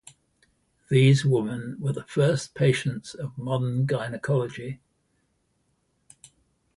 These 0.89 1.25
women 1.25 1.77
were 1.79 1.93
the 1.93 2.05
first 2.05 2.55
patients 2.55 3.13
of 3.13 3.37
modern 3.37 3.85
gynecology. 3.85 4.79